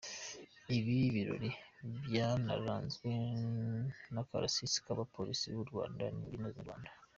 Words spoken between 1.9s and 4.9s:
byanaranzwe n’akarasisi